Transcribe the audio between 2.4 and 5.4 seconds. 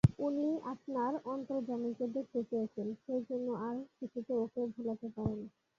পেয়েছেন, সেইজন্যে আর কিছুতে ওঁকে ভোলাতে পারে